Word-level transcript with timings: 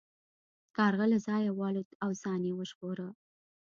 کارغه 0.77 1.05
له 1.13 1.17
ځایه 1.27 1.51
والوت 1.59 1.89
او 2.03 2.09
ځان 2.21 2.41
یې 2.47 2.53
وژغوره. 2.55 3.09